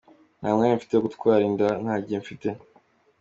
[0.39, 2.47] Nta mwanya mfite wo gutwara inda, nta gihe mfite.